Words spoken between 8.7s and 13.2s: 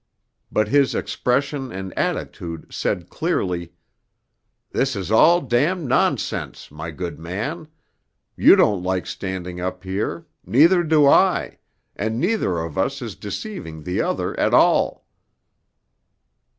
like standing up here, neither do I, and neither of us is